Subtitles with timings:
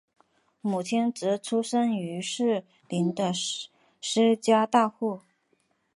[0.61, 3.31] 母亲则出身于士林的
[4.01, 5.21] 施家大户。